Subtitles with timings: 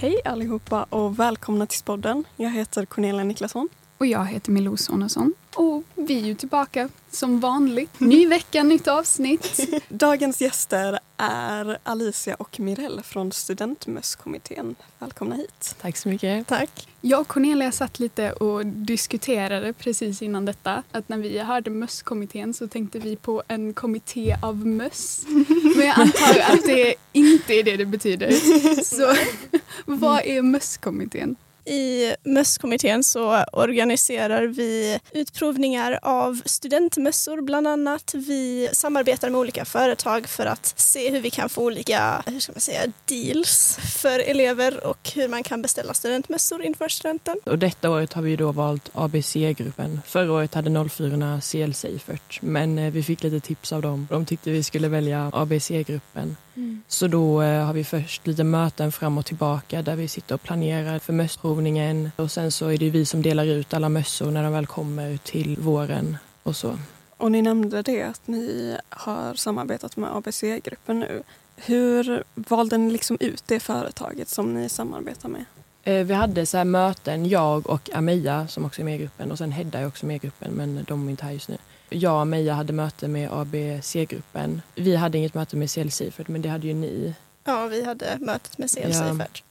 [0.00, 2.24] Hej allihopa och välkomna till Spodden.
[2.36, 3.68] Jag heter Cornelia Niklasson.
[3.98, 5.34] Och jag heter Milou Sonesson.
[5.54, 8.00] Och vi är ju tillbaka som vanligt.
[8.00, 9.60] Ny vecka, nytt avsnitt.
[9.88, 14.74] Dagens gäster är Alicia och Mirelle från Studentmösskommittén.
[14.98, 15.76] Välkomna hit.
[15.80, 16.46] Tack så mycket.
[16.46, 16.88] Tack.
[17.00, 22.54] Jag och Cornelia satt lite och diskuterade precis innan detta att när vi hörde Mösskommittén
[22.54, 25.24] så tänkte vi på en kommitté av möss.
[25.76, 28.30] Men jag antar att det inte är det det betyder.
[28.84, 29.14] Så
[29.96, 31.36] vad är Mösskommittén?
[31.68, 38.14] I Mösskommittén så organiserar vi utprovningar av studentmössor bland annat.
[38.14, 42.52] Vi samarbetar med olika företag för att se hur vi kan få olika hur ska
[42.52, 47.40] man säga, deals för elever och hur man kan beställa studentmössor inför studenten.
[47.44, 50.00] Och detta året har vi då valt ABC-gruppen.
[50.06, 54.08] Förra året hade 04 CL Seifert men eh, vi fick lite tips av dem.
[54.10, 56.36] De tyckte vi skulle välja ABC-gruppen.
[56.58, 56.82] Mm.
[56.88, 60.42] Så då eh, har vi först lite möten fram och tillbaka där vi sitter och
[60.42, 61.12] planerar för
[61.58, 64.66] mössprovningen och sen så är det vi som delar ut alla mössor när de väl
[64.66, 66.78] kommer till våren och så.
[67.16, 71.22] Och ni nämnde det att ni har samarbetat med ABC-gruppen nu.
[71.56, 75.44] Hur valde ni liksom ut det företaget som ni samarbetar med?
[75.82, 79.38] Eh, vi hade så möten, jag och Amia som också är med i gruppen och
[79.38, 81.56] sen Hedda är också med i gruppen men de är inte här just nu
[81.90, 84.62] jag och Meja hade möte med ABC-gruppen.
[84.74, 87.14] Vi hade inget möte med CL Seifert, men det hade ju ni.
[87.44, 89.42] Ja, vi hade mötet med CL Seifert.
[89.42, 89.47] Ja.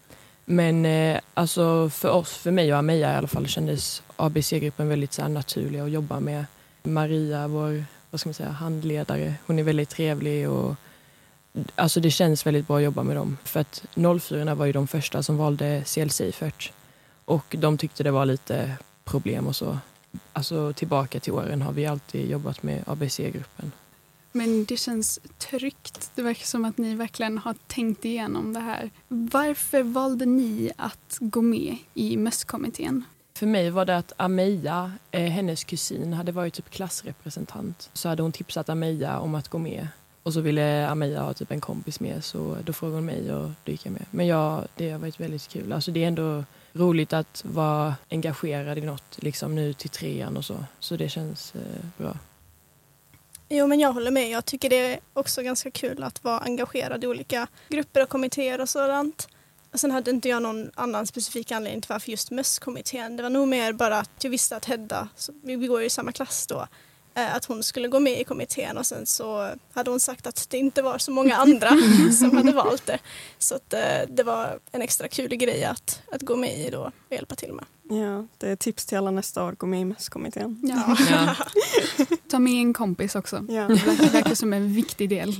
[0.49, 5.13] Men eh, alltså för oss, för mig och Ameja i alla fall, kändes ABC-gruppen väldigt
[5.13, 6.45] så här, naturlig att jobba med.
[6.83, 10.75] Maria, vår vad ska man säga, handledare, hon är väldigt trevlig och
[11.75, 13.37] alltså det känns väldigt bra att jobba med dem.
[13.43, 13.85] För att
[14.21, 16.71] 04 var ju de första som valde CL Seifert
[17.25, 19.77] och de tyckte det var lite problem och så
[20.33, 23.71] alltså tillbaka till åren har vi alltid jobbat med ABC-gruppen.
[24.31, 26.11] Men det känns tryggt.
[26.15, 28.89] Det verkar som att ni verkligen har tänkt igenom det här.
[29.07, 33.03] Varför valde ni att gå med i mösskommittén?
[33.37, 37.89] För mig var det att Ameja, eh, hennes kusin, hade varit typ klassrepresentant.
[37.93, 39.87] Så hade hon tipsat Ameja om att gå med.
[40.23, 43.51] Och så ville Ameja ha typ en kompis med så då frågade hon mig och
[43.63, 44.05] då gick jag med.
[44.11, 45.73] Men ja, det har varit väldigt kul.
[45.73, 46.43] Alltså det är ändå
[46.73, 50.65] roligt att vara engagerad i något liksom nu till trean och så.
[50.79, 52.17] Så det känns eh, bra.
[53.49, 54.29] Jo, men jag håller med.
[54.29, 58.61] Jag tycker det är också ganska kul att vara engagerad i olika grupper och kommittéer
[58.61, 59.27] och sådant.
[59.73, 63.17] Och sen hade inte jag någon annan specifik anledning till varför just mösskommittén.
[63.17, 65.09] Det var nog mer bara att jag visste att Hedda,
[65.43, 66.67] vi går ju i samma klass då,
[67.17, 70.49] Eh, att hon skulle gå med i kommittén och sen så hade hon sagt att
[70.49, 71.69] det inte var så många andra
[72.19, 72.99] som hade valt det.
[73.37, 76.81] Så att eh, det var en extra kul grej att, att gå med i då
[76.81, 77.65] och hjälpa till med.
[77.89, 80.59] Ja, det är tips till alla nästa år, gå med i MES-kommittén.
[80.63, 80.97] Ja.
[81.09, 81.35] ja.
[82.29, 83.45] Ta med en kompis också.
[83.49, 83.67] Ja.
[83.67, 85.33] Det verkar som en viktig del.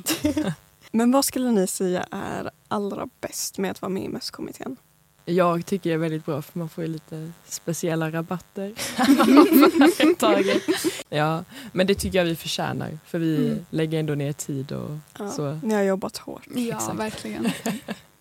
[0.92, 4.78] Men vad skulle ni säga är allra bäst med att vara med i MES-kommittén?
[5.30, 8.74] Jag tycker det är väldigt bra för man får ju lite speciella rabatter.
[11.10, 13.66] ja, men det tycker jag vi förtjänar för vi mm.
[13.70, 15.60] lägger ändå ner tid och ja, så.
[15.64, 16.48] Ni har jobbat hårt.
[16.56, 17.00] Ja, Exakt.
[17.00, 17.52] verkligen.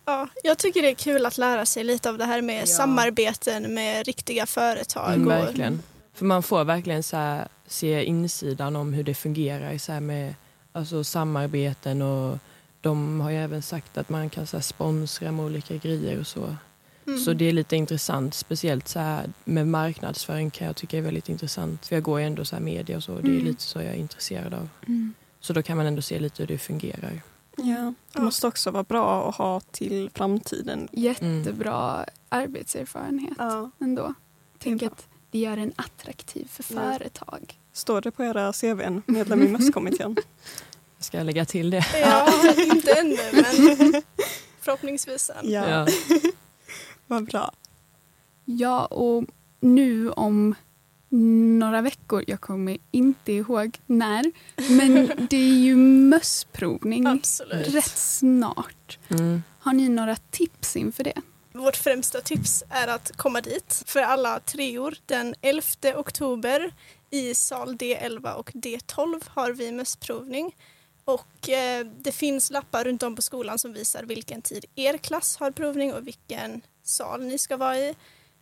[0.06, 2.66] Ja, jag tycker det är kul att lära sig lite av det här med ja.
[2.66, 5.14] samarbeten med riktiga företag.
[5.14, 5.82] Mm, verkligen.
[6.14, 10.34] För man får verkligen så se insidan om hur det fungerar så med
[10.72, 12.38] alltså, samarbeten och
[12.80, 16.56] de har ju även sagt att man kan så sponsra med olika grejer och så.
[17.06, 17.18] Mm.
[17.18, 21.86] Så det är lite intressant, speciellt så med marknadsföring kan jag tycka är väldigt intressant.
[21.86, 23.44] För jag går ju ändå så media och så, det är mm.
[23.44, 24.68] lite så jag är intresserad av.
[24.86, 25.14] Mm.
[25.40, 27.22] Så då kan man ändå se lite hur det fungerar.
[27.56, 30.88] Ja, det måste också vara bra att ha till framtiden.
[30.92, 33.70] Jättebra arbetserfarenhet ja.
[33.80, 34.14] ändå.
[34.58, 37.58] Tänk att det gör en attraktiv för företag.
[37.72, 40.16] Står det på era CVn, medlem i mösskommittén?
[40.98, 41.86] Ska jag lägga till det?
[42.00, 44.02] Ja, inte ännu men
[44.60, 45.50] förhoppningsvis sen.
[45.50, 45.68] Ja.
[45.68, 45.86] ja.
[47.06, 47.52] Vad bra.
[48.44, 49.24] Ja, och
[49.60, 50.54] nu om
[51.08, 54.32] några veckor, jag kommer inte ihåg när,
[54.70, 57.68] men det är ju mössprovning Absolut.
[57.68, 58.98] rätt snart.
[59.08, 59.42] Mm.
[59.58, 61.22] Har ni några tips inför det?
[61.52, 64.94] Vårt främsta tips är att komma dit för alla treor.
[65.06, 65.62] Den 11
[65.96, 66.72] oktober
[67.10, 70.54] i sal D11 och D12 har vi mössprovning.
[71.04, 75.36] Och eh, det finns lappar runt om på skolan som visar vilken tid er klass
[75.36, 77.94] har provning och vilken sal ni ska vara i.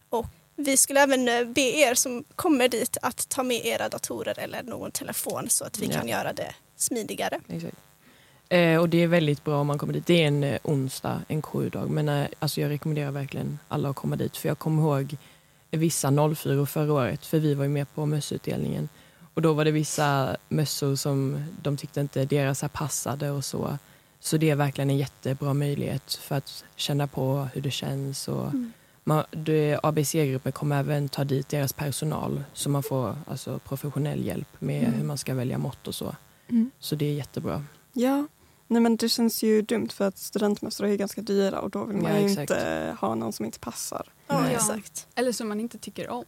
[0.09, 4.39] Och vi skulle även eh, be er som kommer dit att ta med era datorer
[4.39, 5.93] eller någon telefon så att vi ja.
[5.93, 7.41] kan göra det smidigare.
[7.49, 7.77] Exakt.
[8.49, 10.07] Eh, och det är väldigt bra om man kommer dit.
[10.07, 11.91] Det är en eh, onsdag, en KU-dag.
[11.91, 14.37] Men eh, alltså jag rekommenderar verkligen alla att komma dit.
[14.37, 15.17] För jag kommer ihåg
[15.71, 18.89] vissa 04 förra året, för vi var ju med på mössutdelningen.
[19.35, 23.79] Och då var det vissa mössor som de tyckte inte deras passade och så.
[24.21, 28.29] Så det är verkligen en jättebra möjlighet för att känna på hur det känns.
[28.29, 28.73] Och Mm.
[29.05, 34.49] Man, det, ABC-gruppen kommer även ta dit deras personal så man får alltså, professionell hjälp
[34.61, 34.95] med Mm.
[34.95, 36.17] hur man ska välja mått och så.
[36.49, 36.71] Mm.
[36.79, 37.65] Så det är jättebra.
[37.93, 38.27] Ja,
[38.67, 41.97] nej men det känns ju dumt för att studentmässor är ganska dyra och då vill
[41.97, 44.07] man Ja, ju inte ha någon som inte passar.
[44.27, 45.07] Ja, exakt.
[45.15, 46.25] Eller som man inte tycker om.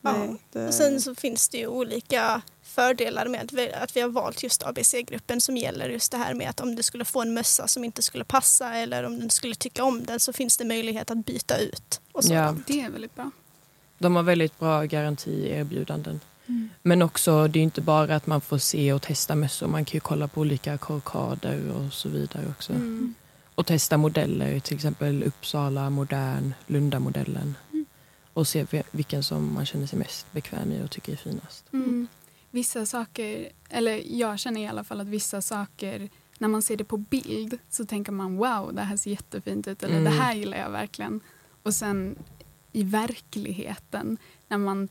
[0.00, 4.00] Nej, det, Och sen så finns det ju olika fördelar med att vi, att vi
[4.00, 7.22] har valt just ABC-gruppen som gäller just det här med att om du skulle få
[7.22, 10.56] en mössa som inte skulle passa eller om du skulle tycka om den så finns
[10.56, 12.00] det möjlighet att byta ut.
[12.12, 12.32] Och så.
[12.32, 12.56] Ja.
[12.66, 13.30] Det är väldigt bra.
[13.98, 16.20] De har väldigt bra garantierbjudanden.
[16.46, 16.68] Mm.
[16.82, 19.66] Men också, det är inte bara att man får se och testa mössor.
[19.66, 22.72] Man kan ju kolla på olika korkader och så vidare också.
[22.72, 23.14] Mm.
[23.54, 27.54] Och testa modeller, till exempel Uppsala, Modern, Lundamodellen.
[28.30, 28.40] Mm.
[28.40, 31.64] Och se vi- vilken som man känner sig mest bekväm i och tycker är finast.
[31.72, 32.06] Mm.
[32.50, 36.84] Vissa saker, eller jag känner i alla fall att vissa saker när man ser det
[36.84, 40.04] på bild så tänker man wow, det här ser jättefint ut eller Mm.
[40.12, 41.20] det här gillar jag verkligen.
[41.62, 42.16] Och sen
[42.72, 44.18] i verkligheten
[44.48, 44.88] när man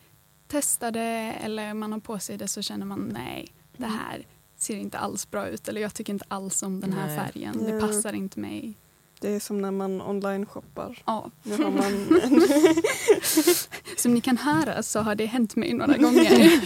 [0.47, 3.97] testar det eller man har på sig det så känner man nej, det Mm.
[3.97, 4.25] här
[4.57, 7.17] ser inte alls bra ut eller jag tycker inte alls om den här Nej.
[7.17, 8.77] färgen, det passar inte mig.
[9.19, 11.03] Det är som när man online-shoppar.
[11.05, 11.31] Ja.
[11.43, 12.41] Nu har man en,
[13.97, 16.59] Som ni kan höra så har det hänt mig några gånger.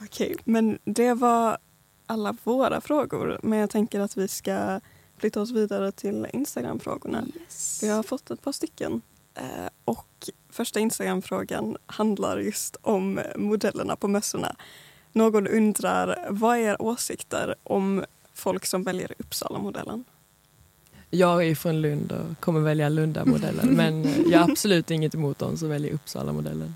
[0.02, 1.58] Okej, men det var
[2.06, 3.40] alla våra frågor.
[3.42, 4.80] Men jag tänker att vi ska
[5.18, 7.24] flytta oss vidare till Instagram-frågorna.
[7.40, 7.80] yes.
[7.82, 9.02] Vi har fått ett par stycken.
[9.34, 14.56] Eh, och första Instagram-frågan handlar just om modellerna på mössorna.
[15.12, 20.04] Någon undrar, vad är era åsikter om folk som väljer Uppsala-modellen?
[21.10, 23.66] Jag är från Lund och kommer välja Lundamodellen.
[23.76, 26.74] men eh, jag har absolut inget emot dem som väljer Uppsala-modellen.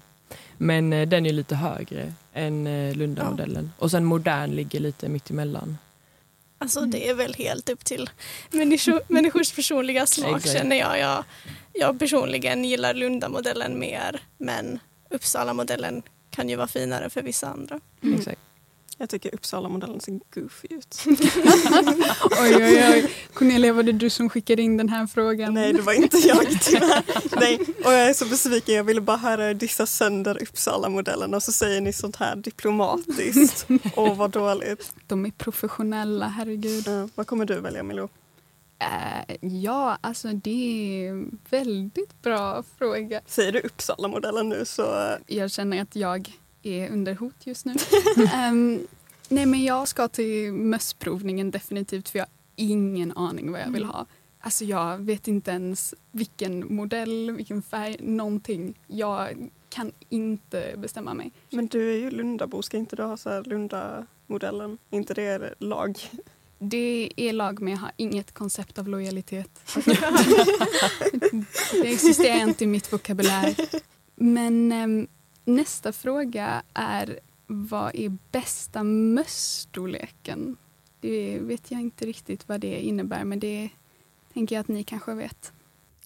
[0.56, 3.72] Men eh, den är lite högre än eh, Lundamodellen.
[3.78, 5.78] Och sen Modern ligger lite mitt emellan.
[6.58, 6.90] Alltså Mm.
[6.90, 8.10] det är väl helt upp till
[8.50, 10.98] människor, människors personliga smak känner jag.
[10.98, 11.24] jag.
[11.72, 14.78] Jag personligen gillar Lundamodellen mer men
[15.10, 17.80] Uppsala-modellen kan ju vara finare för vissa andra.
[18.02, 18.18] Mm.
[18.18, 18.40] Exakt.
[18.98, 21.04] Jag tycker Uppsala-modellen ser goofy ut.
[22.40, 23.10] Oj, oj, oj.
[23.32, 25.54] Cornelia, var det du som skickade in den här frågan?
[25.54, 27.02] Nej, det var inte jag tyvärr.
[27.40, 28.74] Nej, och jag är så besviken.
[28.74, 33.66] Jag ville bara höra er dissa sönder Uppsala-modellen och så säger ni sånt här diplomatiskt.
[33.96, 34.94] Åh, vad dåligt.
[35.06, 36.84] De är professionella, herregud.
[36.86, 38.08] Ja, vad kommer du välja, Milou?
[38.78, 43.20] Äh, ja, alltså det är en väldigt bra fråga.
[43.26, 45.16] Säger du Uppsala-modellen nu så...
[45.26, 47.74] Jag känner att jag är under hot just nu.
[48.32, 48.86] Ehm,
[49.28, 53.84] nej, men jag ska till mössprovningen definitivt för jag har ingen aning vad jag vill
[53.84, 54.06] ha.
[54.40, 58.74] Alltså jag vet inte ens vilken modell, vilken färg, någonting.
[58.86, 61.32] Jag kan inte bestämma mig.
[61.50, 64.78] Men du är ju Lundabo, ska inte du ha så här Lunda-modellen?
[64.90, 65.98] inte det lag?
[66.58, 69.74] Det är lag men jag har inget koncept av lojalitet.
[71.72, 73.54] det existerar inte i mitt vokabulär.
[74.14, 75.06] Men ehm,
[75.44, 80.56] nästa fråga är vad är bästa mössstorleken?
[81.00, 83.68] Det vet jag inte riktigt vad det innebär men det
[84.32, 85.52] tänker jag att ni kanske vet.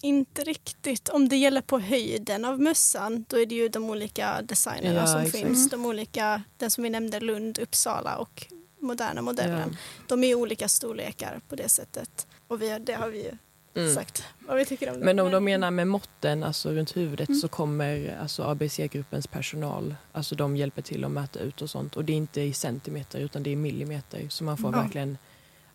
[0.01, 1.09] Inte riktigt.
[1.09, 5.07] Om det gäller på höjden av mössan då är det ju de olika designerna Ja,
[5.07, 5.43] som exakt.
[5.43, 5.69] finns.
[5.69, 8.45] De olika, den som vi nämnde, Lund, Uppsala och
[8.79, 9.69] moderna modellen.
[9.71, 9.77] Ja.
[10.07, 12.27] De är olika storlekar på det sättet.
[12.47, 13.37] Och vi, det har vi ju
[13.75, 13.93] Mm.
[13.95, 15.05] sagt vad vi tycker om det.
[15.05, 17.39] Men om de menar med måtten, alltså runt huvudet, Mm.
[17.41, 21.97] så kommer alltså ABC-gruppens personal, alltså de hjälper till att mäta ut och sånt.
[21.97, 24.25] Och det är inte i centimeter utan det är i millimeter.
[24.29, 24.81] Så man får Ja.
[24.81, 25.17] verkligen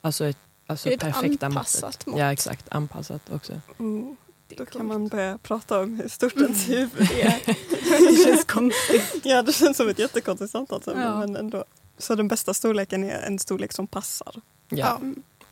[0.01, 2.07] alltså ett, alltså Det är ett perfekta anpassat måttet.
[2.07, 2.19] mått.
[2.19, 3.53] Ja exakt, anpassat också.
[3.53, 7.41] Är då kan man börja prata om hur stort ens huvud är.
[8.17, 9.21] Det känns konstigt.
[9.25, 11.19] ja, det känns som ett jättekonstigt samtalsämne, Ja.
[11.19, 11.65] men ändå.
[11.99, 14.35] Så den bästa storleken är en storlek som passar.
[14.69, 14.77] Ja.
[14.79, 15.01] Ja.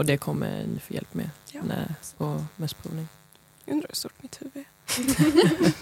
[0.02, 1.61] Och det kommer ni få hjälp med Ja.
[1.64, 3.09] när, på mössprovning.
[3.66, 5.73] Undrar hur stort mitt huvud är.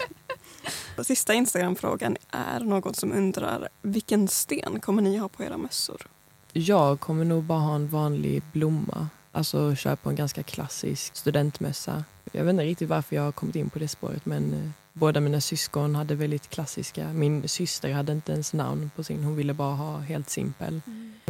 [0.97, 6.07] Och Sista Instagram-frågan är någon som undrar vilken sten kommer ni ha på era mössor?
[6.53, 9.07] Jag kommer nog bara ha en vanlig blomma.
[9.31, 12.03] Alltså köra på en ganska klassisk studentmössa.
[12.31, 15.19] Jag vet inte riktigt varför jag har kommit in på det spåret men eh, båda
[15.19, 17.13] mina syskon hade väldigt klassiska.
[17.13, 20.81] Min syster hade inte ens namn på sin, hon ville bara ha helt simpel.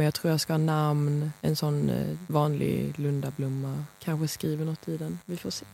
[0.02, 3.84] Men jag tror jag ska ha namn, en sån eh, vanlig lundablomma.
[3.98, 5.66] Kanske skriver något i den, vi får se.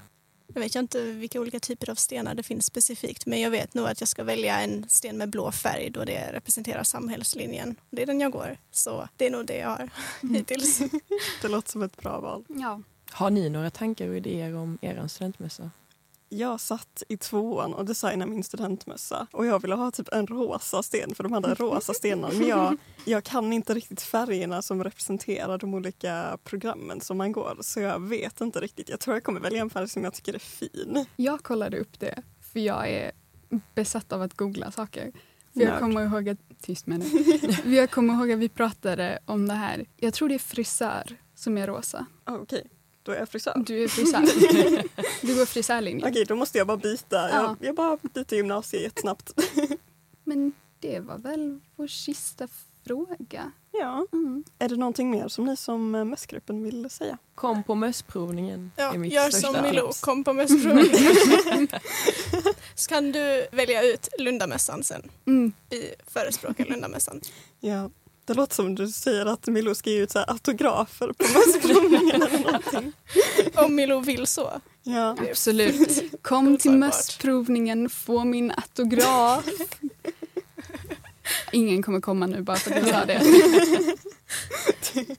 [0.55, 3.75] Jag vet jag inte vilka olika typer av stenar det finns specifikt men jag vet
[3.75, 7.77] nog att jag ska välja en sten med blå färg då det representerar samhällslinjen.
[7.91, 9.91] Det är den jag går, så det är nog det jag har
[10.33, 10.79] hittills.
[11.43, 12.45] Det låter som ett bra val.
[12.49, 12.83] Ja.
[13.11, 15.71] Har ni några tankar och idéer om er studentmössa?
[16.29, 20.83] Jag satt i tvåan och designade min studentmössa och jag ville ha typ en rosa
[20.83, 25.59] sten för de hade rosa stenar men jag, jag kan inte riktigt färgerna som representerar
[25.59, 28.89] de olika programmen som man går så jag vet inte riktigt.
[28.89, 31.05] Jag tror jag kommer välja en färg som jag tycker är fin.
[31.17, 33.13] Jag kollade upp det för jag är
[33.75, 35.13] besatt av att googla saker.
[35.55, 37.65] För jag kommer ihåg att, tyst med det.
[37.77, 39.87] Jag kommer ihåg att vi pratade om det här.
[39.97, 42.07] Jag tror det är frisör som är rosa.
[42.25, 42.67] Ah, Okej,
[43.09, 43.63] då är jag frisör.
[43.67, 44.21] Du är frisör.
[45.27, 46.09] Du går frisörlinjen.
[46.09, 47.17] Okej, då måste jag bara byta.
[47.17, 47.29] Ja.
[47.31, 49.33] Jag, jag bara byter gymnasiet jättesnabbt.
[50.25, 52.49] Men det var väl vår sista
[52.85, 53.53] fråga.
[53.73, 54.07] Ja.
[54.13, 54.45] Mm.
[54.59, 57.19] Är det någonting mer som ni som eh, mässgruppen vill säga?
[57.35, 58.73] Kom på mössprovningen.
[58.77, 61.69] Ja, är mitt gör som Milou, kom på mössprovningen.
[62.75, 65.11] Så kan du välja ut Lundamässan sen.
[65.27, 65.53] Mm.
[65.71, 67.21] Vi förespråkar Lundamässan.
[67.61, 67.91] Ja.
[68.29, 72.23] Det låter som du säger att Milo ska ge ut så här autografer på mässprovningen
[72.23, 72.93] eller någonting.
[73.55, 74.61] Om Milou vill så.
[74.83, 75.17] Ja.
[75.31, 76.23] Absolut.
[76.23, 79.45] Kom till mössprovningen, få min autograf.
[81.53, 83.23] Ingen kommer komma nu bara för att jag sa det.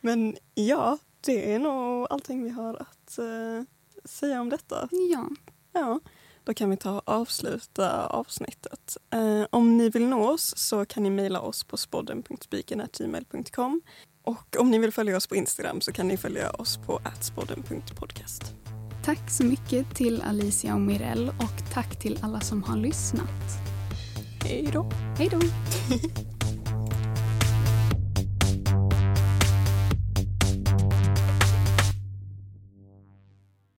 [0.00, 3.62] Men ja, det är nog allting vi har att eh,
[4.04, 4.88] säga om detta.
[4.90, 5.28] Ja.
[5.72, 6.00] Ja,
[6.46, 8.96] då kan vi ta och avsluta avsnittet.
[9.10, 13.82] Eh, om ni vill nå oss så kan ni mejla oss på spodden.spiken.gmail.com
[14.22, 18.54] och om ni vill följa oss på Instagram så kan ni följa oss på atspodden.podcast.
[19.04, 23.42] Tack så mycket till Alicia och Mirelle och tack till alla som har lyssnat.
[24.44, 24.90] Hej då!
[25.18, 25.40] Hej då!